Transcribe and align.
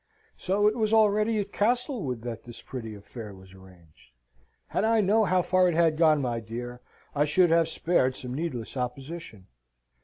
So 0.35 0.65
it 0.67 0.75
was 0.75 0.93
already 0.93 1.37
at 1.37 1.53
Castlewood 1.53 2.23
that 2.23 2.43
this 2.43 2.63
pretty 2.63 2.95
affair 2.95 3.35
was 3.35 3.53
arranged? 3.53 4.13
Had 4.69 4.83
I 4.83 4.99
known 4.99 5.27
how 5.27 5.43
far 5.43 5.67
it 5.67 5.75
had 5.75 5.95
gone, 5.95 6.23
my 6.23 6.39
dear, 6.39 6.81
I 7.13 7.25
should 7.25 7.51
have 7.51 7.69
spared 7.69 8.15
some 8.15 8.33
needless 8.33 8.75
opposition. 8.75 9.45